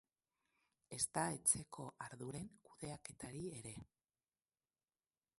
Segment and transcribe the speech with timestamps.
[0.95, 3.75] Ezta etxeko arduren kudeaketari ere.